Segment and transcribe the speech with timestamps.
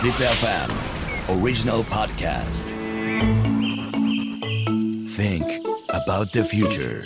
[0.00, 0.70] Zip FM
[1.28, 2.70] original podcast.
[5.10, 5.44] Think
[5.90, 7.02] about the future.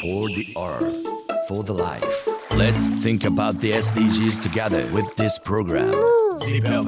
[0.00, 2.28] For the earth, for the life.
[2.52, 5.92] Let's think about the SDGs together with this program.
[6.36, 6.86] Zip FM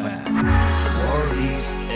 [1.11, 1.91] World is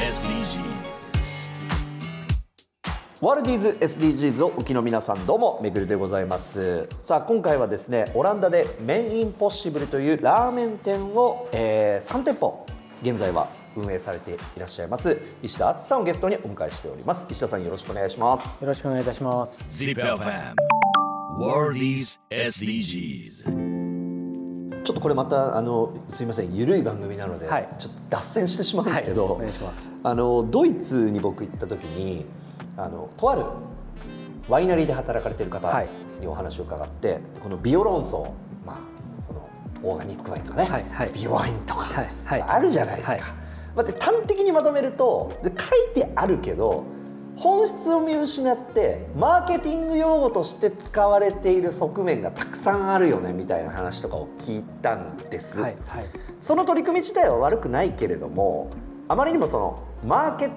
[3.23, 6.87] ワールディーズ SDGs をお聞きの皆さんどうもめぐるでございます。
[6.98, 12.66] さあ今回はですねオランダでメインポッシブルというラーメン店を、えー、3店舗
[13.01, 17.27] 現在は運営されていらっしゃいます石田敦さんをゲストにお迎えしております。
[17.30, 18.60] 石田さんよろしくお願いします。
[18.60, 19.65] よろしくお願いいたします。
[19.83, 20.55] Zip FM
[21.38, 23.45] World is SDGs.
[24.85, 27.69] ちょっとこれまたあのすいませんゆるい番組なので、はい。
[27.79, 29.91] ちょっと脱線してしまうんですけど、はいお願いします。
[30.02, 32.27] あのドイツに僕行った時に
[32.77, 33.45] あのとある
[34.48, 35.89] ワイナリーで働かれている方はい
[36.21, 38.33] にお話を伺って、このビオロンソ
[38.65, 38.77] まあ
[39.29, 43.12] このオーガニックワインとかね、はいはいビオワインとか、はいはいあるじゃないですか。
[43.12, 43.23] はい
[43.75, 46.85] まあで端的にまとめるとで書いてあるけど
[47.37, 55.61] 本質を見失ってマーケティング用語として使われている側面がたくさんあるよねみたいな話とかを聞いたんです。
[55.61, 56.05] はいはい
[56.40, 58.71] その取り組み自体は悪くないけれども
[59.09, 60.51] あまりにもそのマーケ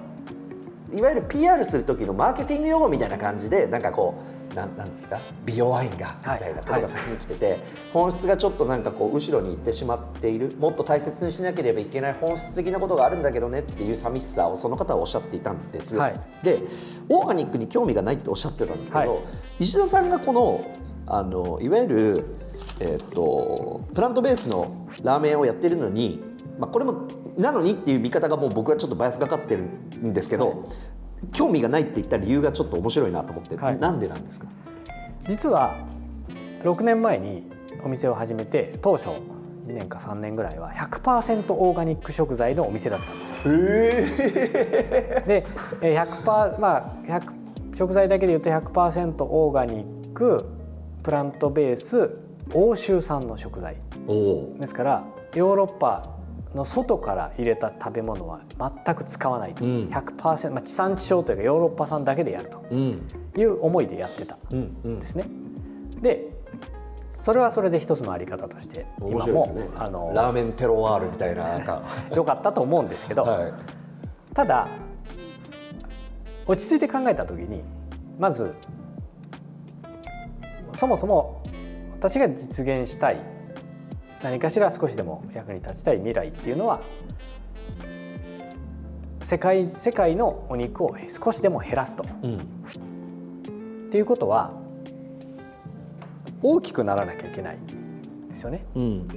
[0.92, 4.14] いわゆる PR する時のマーケティング用語みたいな感じでなんかこ
[4.52, 5.20] うなんなんですか？
[5.46, 7.58] 美容ワインがみたいなことが先に来てて、
[7.92, 15.94] 本質がちょっとなんかこう後ろに行ってしまっているもっと大切にしなければいけない本質的なことがあるんだけどねっていう寂しさをその方はおっしゃっていたんです。
[15.96, 16.20] はい。
[16.42, 16.60] で
[17.08, 19.24] オーガニックに興味がないっておっしゃってたんですけど、はい。
[19.60, 20.64] 石田さんがこの
[21.06, 22.24] あのいわゆる、
[22.80, 26.20] えー、とプラントベースのラーメンをやってるのに、
[26.58, 30.64] まあ、これもなのにっていう見方がもう僕はちょっとバイアスがかかってるんですけど、
[31.32, 33.78] 興味がないって言った理由がちょっと面白いなと思って、はい。
[33.78, 34.46] なんでなんですか？
[35.28, 35.76] 実は
[36.62, 37.50] 6年前に
[37.84, 43.36] お店を始めて当初2年か3年ぐらいは100%オーガニック食材のお店だったんですよ。
[45.26, 45.46] で
[45.82, 50.44] えー100%まあ100食材だけで言うと100%オーガニック
[51.02, 52.10] プラントベース
[52.52, 53.76] 欧州産の食材。
[54.58, 56.16] ですからヨーロッパ
[56.54, 59.88] の外から入れた食べ物は全く使わないと、うん。
[59.88, 62.64] 100%、まあ、地産地消というかヨーロッパ産だけでやると。
[62.70, 63.08] うん。
[63.36, 64.36] いう思いでやってた。
[64.50, 64.96] うんうん。
[64.96, 65.26] んですね。
[66.00, 66.30] で
[67.22, 71.82] それはそれで一つのあり方として面今も、ねあのラーメンテロワールみたいななんか。
[72.14, 73.52] 良かったと思うんですけど、はい。
[74.34, 74.68] ただ
[76.46, 77.62] 落ち着いて考えた時に
[78.18, 78.54] まず
[80.74, 81.42] そもそも
[81.92, 83.20] 私が実現したい
[84.22, 86.80] 何かしら少しでも役に立ちたい未来っていうのは
[89.22, 92.04] 世界世界のお肉を少しでも減らすと。
[92.22, 92.38] うん
[93.90, 94.52] っていうことは
[96.42, 98.64] 大きくならなきゃいけないんですよね。
[98.76, 99.08] うん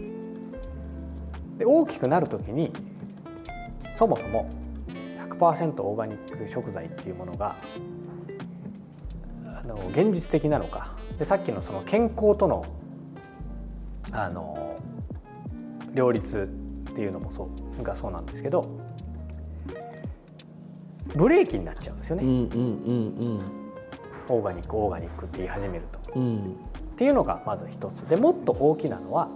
[1.59, 2.73] で大きくなる時に
[3.93, 4.49] そもそも
[5.29, 7.55] 100%オーガニック食材っていうものが
[9.45, 12.65] あの現実的なのかでさっきのその健康との
[14.11, 14.72] あの
[15.93, 16.49] 両立
[16.91, 17.49] っていうのもそ
[17.79, 18.79] うがそうなんですけど
[21.15, 22.39] ブレーキになっちゃうんですよね、うんうんう
[23.39, 23.63] ん
[24.29, 25.99] オーガニックオーガニックって言い始めると。
[26.15, 26.37] うんうん。
[26.37, 28.07] っていうのがまず一つ。
[28.07, 29.27] でもっと大きなのは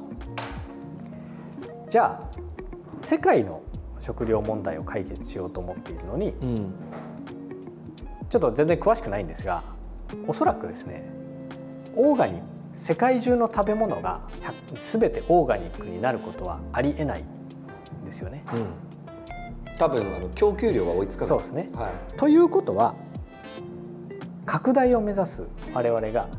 [1.90, 3.62] じゃあ世界の
[4.00, 6.74] 食料問題を解決しようと思っているのにうん。
[8.30, 9.64] ちょっと全然詳しくないんですが
[10.26, 11.10] おそらくですね
[11.96, 12.44] オーガニック
[12.78, 14.22] 世界中の食べ物が
[14.72, 18.44] 100全てオーガニックになることはありえないんですよね。
[18.54, 19.78] うん。
[19.78, 21.28] 多分あの供給量が追いつかない。
[21.30, 21.70] そうですね。
[21.74, 22.18] はい。
[22.18, 22.96] ということは
[24.46, 25.44] 拡大を目指す
[25.74, 26.30] 我々が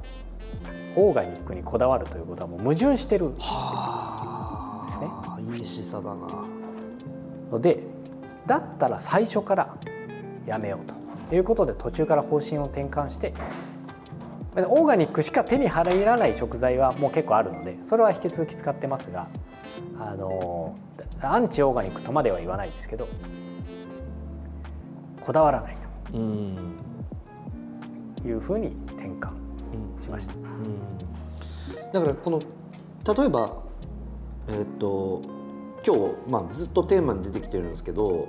[0.96, 3.52] オーガニックにこだわるということはもう矛盾してるんですね。
[3.52, 5.40] はあ。
[5.56, 6.46] いい示唆だな。
[7.50, 7.82] ので
[8.46, 9.76] だったら最初から
[10.46, 13.34] やめようということで途中から方針を転換して
[14.56, 19.28] オーガニックしか手に入らない食材はもう結構あるのでそれは引き続き使ってますが
[19.98, 20.76] あの
[21.20, 23.08] アンチオーガニックとまでは言わないですけど
[25.20, 25.76] こだわらない
[26.14, 26.78] うん
[28.24, 29.30] いうふうに転換
[30.00, 30.34] しました。
[31.92, 33.56] だからこの例えば
[34.48, 35.22] えっ、と
[35.86, 38.28] 今日、まあ、ずっとテーマに出てきてるんですけど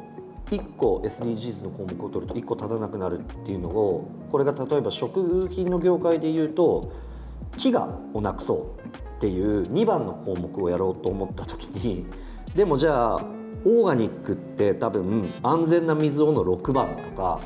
[0.52, 6.92] 1個 SDGs の項目を取ると1個立たなくなるっていうのをこれが例えば食品の業界で言うと
[7.58, 12.06] 飢餓をなくそうっていう2番の項目をやろうと思った時に
[12.56, 13.26] でもじゃあ
[13.66, 17.42] オーガニックって多分安全な水をの6番とか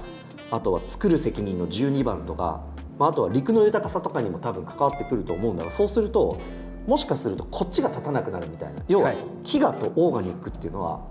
[0.52, 2.64] あとは作る責任の12番とか、
[3.00, 6.40] まあ、あとは陸の豊かさとかにも多分関わってくると思うんだがそうすると
[6.86, 11.02] もしかするとこっちが立たなくなるみたいな要ははい飢餓とオーガニックっていうのは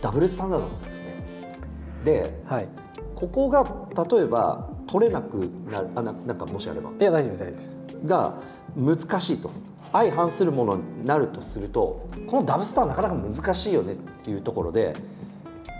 [0.00, 1.09] ダブルスタンダードなんですね。
[2.04, 2.68] ではい。
[3.14, 3.64] ここが
[4.10, 6.90] 例えば取れなくなるあななんかもしあれば。
[6.98, 7.76] いや大丈夫です大丈夫です。
[8.06, 8.34] が
[8.76, 9.50] 難しいと。
[9.92, 14.94] 相反するものになるとするとこのダブスターはなかなか難しいよねっていうところで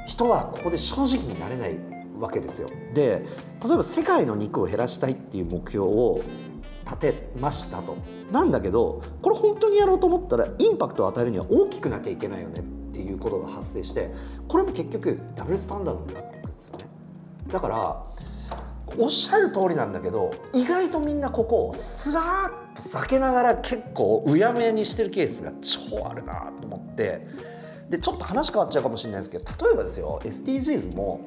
[0.07, 1.79] 人はここで正直になれない
[2.19, 2.69] わけですよ。
[2.93, 3.25] で
[3.65, 6.23] 例えば世界の肉を減らしたいっていう目標を
[6.85, 7.97] 立てましたと。
[8.33, 12.63] なんだけどこれ本当にやろうと思ったらインパクトを与えるには大きくなきゃいけないよね
[13.03, 14.11] っていうことが発生して
[14.49, 16.85] これも結局ダブルスタンダードになっていくんですよね。
[17.53, 18.07] だから
[18.99, 27.27] おっしゃる通りなんだけど意外とみんなここをスラーッと避けながら結構うやむやにしてるケースが超あるなと思って
[27.89, 31.21] でちょっと話変わっちゃうかもしれないですけど例えばですよ SDGs も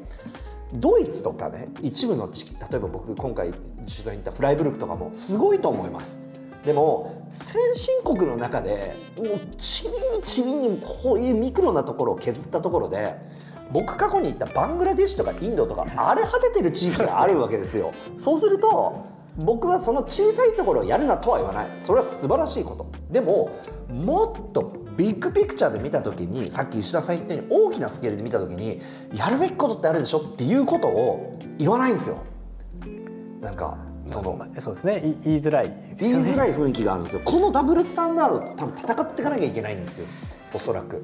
[0.74, 3.62] ドイツとかね一部の地例えば僕今回取
[4.04, 6.33] 材に行ったフライブルクとかもすごいと思います。
[6.66, 9.28] でも先進国の中でもう
[9.58, 13.16] ちびにちびにこういうミクロなところを削ったところで
[13.72, 17.92] 僕過去に行ったバングラデシュとかインドとか荒れ果ててる地域があるわけですよ。
[18.18, 19.04] そうすると
[19.36, 21.68] 僕はその小さいところをやるなとは言わない。
[21.80, 22.86] それは素晴らしいこと。
[23.10, 23.50] でも
[23.90, 28.80] もっとビッグピクチャーで見た時にさっき石田さん言ったように大きなスケールで見た時に
[29.14, 32.20] やるべきことってあるでしょっていうことを言わないんですよ。
[33.42, 33.76] なんか
[34.06, 34.98] そのまあそうですね。
[35.00, 35.70] い言いづらい。
[35.70, 37.22] ね言いづらい雰囲気があるんですよ。
[37.24, 40.08] このダブルスタンダード多分戦っていかなきゃいけないんですよ。
[40.54, 41.04] おそらく。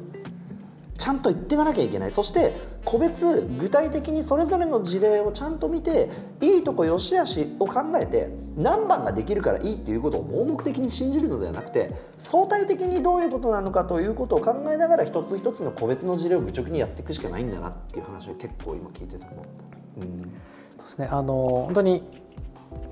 [1.00, 2.12] ちゃんと言っていかなきゃいけない。
[2.12, 2.54] そして
[2.84, 6.10] 個別具体的にそれぞれの事例をちゃんと見て
[6.42, 20.02] いいとこ良し悪しを考えて何番ができるからいいっていうことを盲目的に信じるのではなくて相対的にどういうことなのかということを考えながら一つ一つの個別の事例を愚直にやっていくしかないんだなっていう話を結構今聞いてて思った。
[20.02, 20.22] うん。
[20.22, 21.08] そうですね。
[21.10, 21.34] あの
[21.66, 22.04] 本当に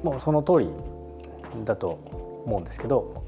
[0.04, 0.70] もうその通り
[1.66, 3.24] だと思うんですけど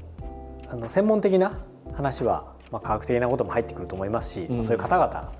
[0.68, 1.58] あの専門的な
[1.94, 4.64] 話は、まあ、科学的なことも入ってくると思いますし、うん。
[4.64, 5.32] そういう方々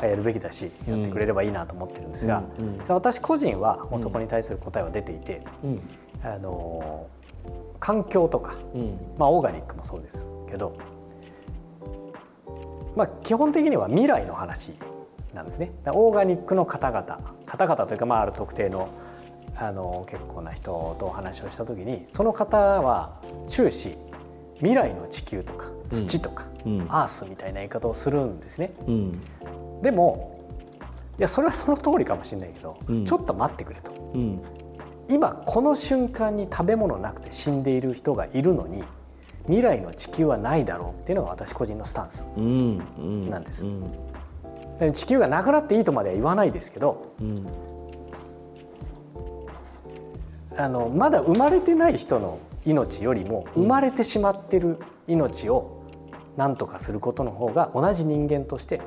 [0.00, 5.80] がやるべきだしやってくれればいいなと思ってるんですが、うん私個人はもうそこに対する答えは出ていて、うん。
[6.22, 7.06] あの
[7.78, 8.98] 環境とか、うん。
[9.18, 10.76] まあ、オーガニックもそうですけど、
[12.96, 14.74] まあ、基本的には未来の話
[15.32, 15.72] なんですね。
[15.86, 18.88] オーガニックの方々方々というか、まあ、ある特定の
[19.58, 23.96] あの結構な人とお話をした時にその方は終始
[24.56, 26.86] 未来の地球とか土とか、うん。
[26.88, 28.72] アースみたいな言い方をするんですね。
[28.86, 29.20] うん。
[29.82, 30.40] でも
[31.18, 33.04] いやそれはその通りかもしれないけど、うん。
[33.04, 33.92] ちょっと待ってくれと。
[33.92, 34.42] うん。
[35.08, 38.82] 今この瞬間に食べ物なくて死んでいる人がいるのに
[39.44, 42.26] 未来の地球はないだろうっていうのが私個人のスタンス
[43.30, 43.64] なんです。
[44.92, 47.46] 地球がなくなっていいとまでは言わないですけどうん
[50.58, 55.82] あのまだ生まれてない人の命よりも生まれてしまってる命を
[56.36, 58.80] 何とかすることの方が同じ人間として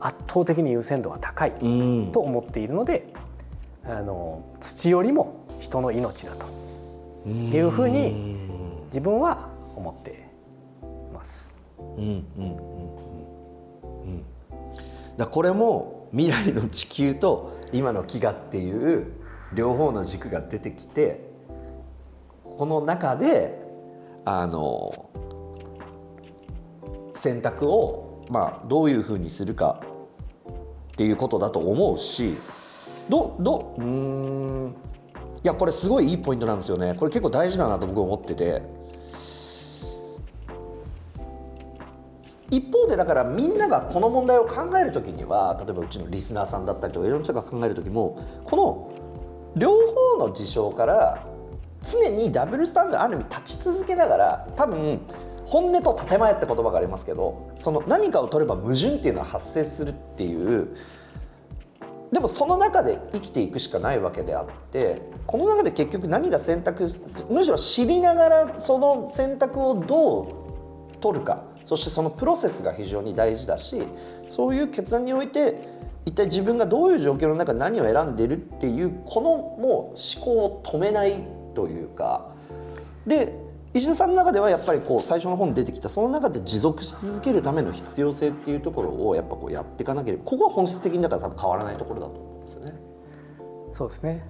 [0.00, 2.12] 圧倒的に優先度は高いうん。
[2.12, 3.12] と思っているので
[3.84, 8.36] あの土よりも人の命だというふうに
[8.86, 10.28] 自分は思って
[10.82, 11.52] います。
[11.78, 14.24] うんうんうんうんうん。
[15.16, 19.19] だこれも未来の地球と今の飢餓っていう
[19.54, 21.28] 両方の軸が出てきて
[22.44, 23.60] この中で
[24.24, 25.10] あの
[27.14, 29.82] 選択をまあどういうふうにするか
[30.92, 32.34] っていうことだと思うし
[33.08, 34.74] どどうん
[35.42, 36.94] いやこれすごいいいポイントなんですよね。
[36.94, 38.62] これ結構大事だなと僕は思ってて。
[42.50, 48.99] 一方でだからみんながこの問題を考える時には例えばうちのリスナーさんだったりとかいろんな人が考える時もこの
[49.56, 49.70] 両
[50.18, 51.26] 方の事象から
[51.82, 55.00] 常にダブルスタンダードある意味立ち続けながら多分
[55.46, 60.76] 本音と建前って言葉がありますけどその何かを取れば矛盾っていうのは発生するっていう
[62.12, 66.84] でもその中で生きていくしかないわけであってこの中で結局何が選択
[67.30, 73.82] むしろ知りながらその選択をどう取るかそしてそのプロセスが非常に大事だし
[74.28, 75.69] そういう決断において
[76.06, 81.22] 一体自分がどういう状況の中何を選んでるっていうこのもう思考を止めない
[81.54, 82.32] というか
[83.06, 83.34] で
[83.72, 92.74] 石田さんの中ではやっぱりこう最初の本に出てきたその中で持続し続けるための必要性っていうところをやっぱこうやっていかなければここは本質的にだから多分変わらないところだと思うんですよね。
[93.72, 94.26] そうですね。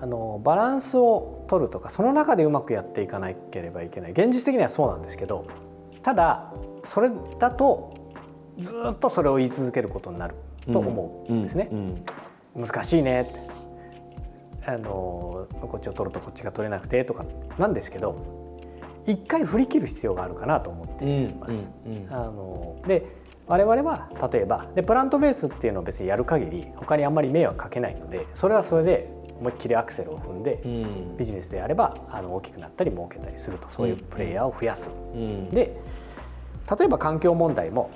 [0.00, 4.12] あのバランスを取るとかその中でうまくやっていかなければいけない。
[4.12, 5.46] 現実的にはそうなんですけど
[6.02, 6.52] ただ
[6.84, 7.94] それだと
[8.58, 10.34] ずっとそれを言い続けることになる。
[10.70, 11.68] と思うんですね。
[11.70, 12.04] うん
[12.54, 13.22] 難しいね。
[13.22, 13.40] って
[14.66, 17.24] あのこっちを取るとこっちが取れなくてとか
[17.58, 18.16] なんですけど
[19.06, 21.70] 一回振り切る必要があるかなと思っています。
[22.10, 31.16] あので我々は例えばでプラントベースっていうのを別にやる限り他にあんまり迷惑かけないのでそれはそれで思いっきりアクセルを踏んで、うん。
[31.16, 33.68] ビジネスであればあの大きくなったり儲けたりすると。
[33.68, 34.92] そういうプレイヤーを増やす。
[35.14, 35.50] うん。
[35.50, 35.76] で
[36.78, 37.90] 例えば環境問題も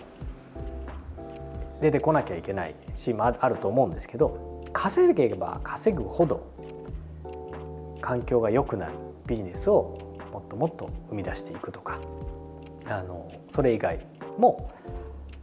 [1.81, 6.47] 出てこなきゃいけないしまああると思うんですけど稼げば稼ぐほど
[8.01, 8.93] 環境が良くなる
[9.27, 9.99] ビジネスを
[10.33, 11.99] もっともっと生み出していくとか
[12.87, 14.07] あのそれ以外
[14.39, 14.71] も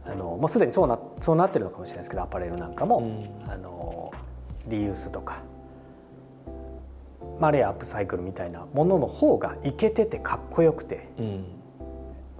[0.06, 3.50] あのもうすでにそうなそうなってるのかもしれないですけどアパレルなんかも、うん。
[3.50, 4.12] あの
[4.66, 5.42] リユースとか、
[7.38, 11.44] まあ、あるいはアップサイクルみたいなものの方がいけててかっこよくてうん。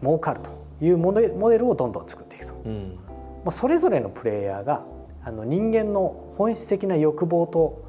[0.00, 2.98] 儲かるというモデモデルをどんどん作っていくと、うん
[3.44, 4.84] まあ、それぞれのプレイヤーが
[5.22, 7.84] あの人間の本質的な欲望と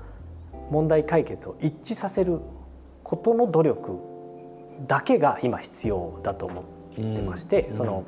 [0.70, 2.40] 問題解決を一致させる
[3.04, 4.00] ことの努力
[4.88, 6.64] だけが今必要だと思っ
[6.96, 7.74] てまして、うん。
[7.74, 8.04] その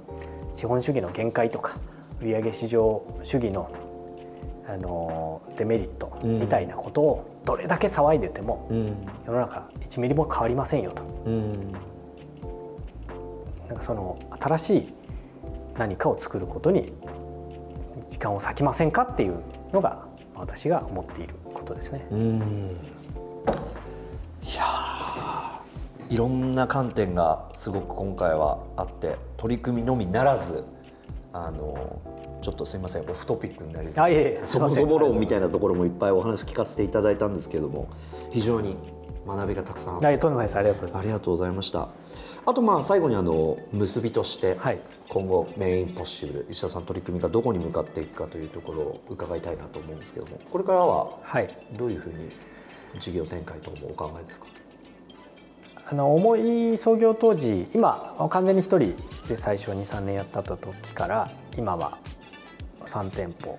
[0.53, 1.77] 資本主義の限界とか
[2.21, 3.71] 売上市場主義の
[4.69, 8.95] あのデメリットみたいなことをどれだけ騒いでてもうん。
[9.25, 11.03] 世の中1ミリも変わりませんよと。
[11.25, 11.71] うん。
[13.69, 14.93] なんかその新しい
[15.77, 16.91] 何かを作ることに
[18.09, 19.39] 時間を割きませんかっていう
[19.73, 22.07] のが私が思っていることですね。
[22.11, 22.37] うん。
[24.43, 24.87] いやー。
[26.09, 30.63] いろんな観点がすごく今回はあって取り組みのみならず
[31.33, 32.01] あの
[32.41, 33.89] ちょっとすみませんオフトピックになり
[34.43, 37.89] そもそも論みたいなところもいっぱいお話聞かせていただいたんですけれども
[38.31, 38.77] 非常に
[39.27, 40.57] 学びがたくさんありがとうございます。
[40.57, 40.69] あり
[41.09, 41.89] がとうございました。
[42.45, 44.79] あとまあ最後にあの結びとしてはい
[45.09, 51.57] 今後メインポッシブル石田さん取り組みがどこに向かっていくかというところを伺いたいなと思うんですけどもこれからははい。
[51.77, 52.31] どういうふうに
[52.99, 54.47] 事業展開等もお考えですか？
[55.89, 58.93] あの重い創業当時、今完全に一人
[59.29, 60.59] で最初2、3年やった時
[60.93, 61.97] から今は
[62.85, 63.57] 3店舗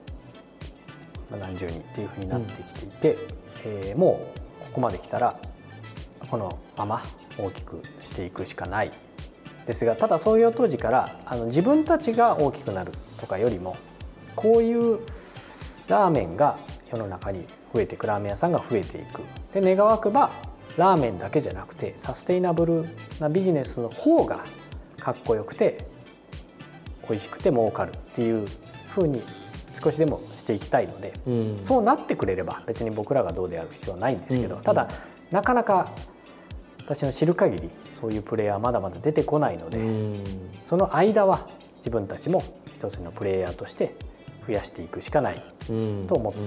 [1.31, 3.19] まあ何十人っていうふうになってきていて、
[3.65, 5.41] えーもうここまで来たら
[6.29, 7.03] このまま
[7.39, 8.93] 大きくしていくしかない
[9.67, 13.77] ですがただ創業当時からあの自分たちが大きくなるとかよりも
[14.35, 15.01] こういう
[15.89, 16.59] ラーメンが
[16.91, 19.23] 世の中に増えていくラーメン屋さんが増えていく
[19.53, 20.31] で願わくば
[20.77, 22.89] ラーメンだけじゃなくてサステイナブル
[23.21, 24.45] なビジネスの方が
[24.99, 25.87] かっこよくて
[27.09, 28.47] 美味しくて儲かるっていう
[28.91, 29.23] 風に
[29.71, 31.59] 少しでもしていきたいので、うん。
[31.61, 34.63] そうなってくれれば別に僕らがどうである必要はないんですけど、うん。
[34.63, 34.89] ただ
[35.31, 35.93] なかなか
[36.81, 40.25] 私の知る限りそういうプレイヤーはまだまだ出てこないので、うん。
[40.63, 42.43] その間は自分たちも
[42.75, 43.95] 一つのプレイヤーとして
[44.47, 46.07] 増やしていくしかないうん。
[46.09, 46.45] と思ってい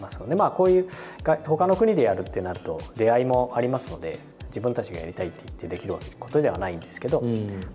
[0.00, 0.88] ますので、まあこういう
[1.22, 7.22] が他の国でやるってなると出会いもありますので自分たちがやりたいって言ってできることではないんですけど、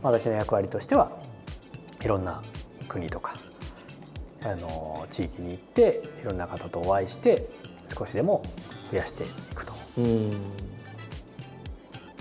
[0.01, 1.11] 私の役割としては
[2.01, 2.41] いろんな
[2.89, 3.35] 国とか
[4.41, 7.47] あの地域に行っていろんな方とお会いして
[7.97, 8.43] 少しでも
[8.93, 9.73] 増やしていくと。
[9.97, 10.31] うん。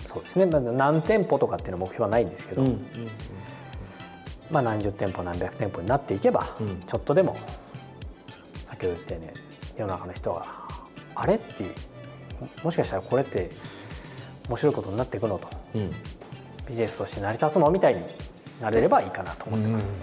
[0.06, 2.86] そうですね、まあ、何店舗とかっていうの目標はないんですけど、うん
[4.50, 6.82] まあ、何十店舗何百店舗になっていけば、うん。
[6.86, 7.36] ちょっとでも
[8.66, 9.30] 先ほど言ったように
[9.76, 10.46] 世の中の人が
[11.14, 11.70] 「あれ?」っていう
[12.40, 13.50] ももしかしたらこれって
[14.48, 15.48] 面白いことになっていくのと。
[15.74, 15.90] うん。
[16.68, 18.02] ビジネスとして成り立つのみたいに
[18.60, 19.94] なれればいいかなと思ってます。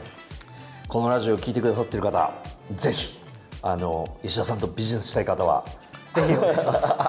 [0.88, 2.32] このラジオを聞いてくださっている方
[2.72, 3.20] ぜひ
[3.62, 5.64] あの石田さんとビジネスしたい方は
[6.14, 6.94] ぜひお願いします。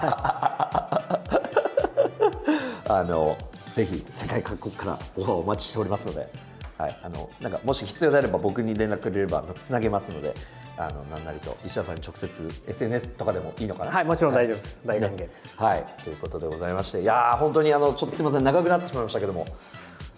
[2.92, 3.38] あの
[3.72, 6.28] ぜひ世界各国からオファーをお待ちしておりますので、
[6.76, 10.34] はい、あのなんかもし必要であれば僕に連絡くれればつなげますので
[10.76, 13.92] あのなんなりと石田さんに直接 SNS とかでもいいのかな？
[13.92, 14.80] はい、もちろん大丈夫です。
[14.84, 15.56] 大歓迎です。
[15.56, 15.86] はい。
[16.02, 17.02] ということでございまして。
[17.02, 18.44] いやー本当にあのちょっとすみません。
[18.44, 19.46] 長くなってしまいましたけども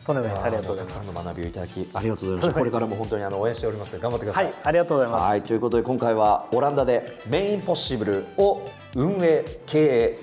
[0.05, 0.45] とんでもないです。
[0.45, 1.15] ありがとうございたくさんます。
[1.15, 5.23] の学びをいただきありがとうございましたこれからも本当にあの応援しておりますので頑張ってくださはいい、ありがとうございます。
[5.23, 10.19] はい、ということで今回はオランダでメインポッシブルを運営経営、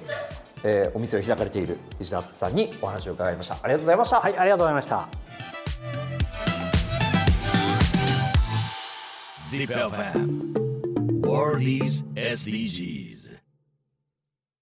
[0.64, 5.30] えーお店を開かれている石田敦さんにお話を伺いましたありがとうございました、はい、ありがとうございました。
[9.50, 10.54] ZIPFM.
[11.26, 13.09] World is SDGs.